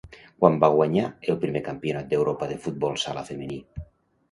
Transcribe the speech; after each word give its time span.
Quan 0.43 0.55
va 0.63 0.69
guanyar 0.75 1.03
el 1.33 1.37
primer 1.43 1.61
Campionat 1.69 2.11
d'Europa 2.15 2.51
de 2.55 2.59
futbol 2.67 3.01
sala 3.05 3.27
femení? 3.31 3.63